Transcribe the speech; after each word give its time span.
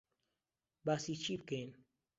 باسی 0.85 1.13
چی 1.23 1.33
بکەین؟ 1.39 1.69